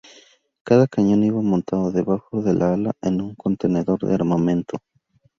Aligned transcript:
Cada 0.63 0.87
cañón 0.87 1.21
iba 1.23 1.39
montado 1.43 1.91
debajo 1.91 2.41
del 2.41 2.63
ala 2.63 2.91
en 3.03 3.21
un 3.21 3.35
contenedor 3.35 4.01
de 4.03 4.15
armamento. 4.15 4.79